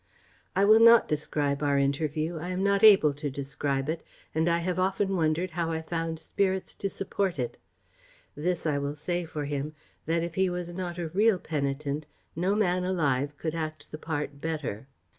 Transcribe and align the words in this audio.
"I 0.55 0.65
will 0.65 0.79
not 0.79 1.07
describe 1.07 1.61
our 1.61 1.77
interview 1.77 2.37
I 2.37 2.49
am 2.49 2.63
not 2.63 2.83
able 2.83 3.13
to 3.13 3.29
describe 3.29 3.87
it, 3.87 4.01
and 4.33 4.49
I 4.49 4.57
have 4.57 4.79
often 4.79 5.15
wondered 5.15 5.51
how 5.51 5.69
I 5.71 5.83
found 5.83 6.17
spirits 6.17 6.73
to 6.73 6.89
support 6.89 7.37
it. 7.37 7.59
This 8.33 8.65
I 8.65 8.79
will 8.79 8.95
say 8.95 9.25
for 9.25 9.45
him, 9.45 9.75
that, 10.07 10.23
if 10.23 10.33
he 10.33 10.49
was 10.49 10.73
not 10.73 10.97
a 10.97 11.09
real 11.09 11.37
penitent, 11.37 12.07
no 12.35 12.55
man 12.55 12.83
alive 12.83 13.37
could 13.37 13.53
act 13.53 13.91
the 13.91 13.99
part 13.99 14.41
better. 14.41 14.87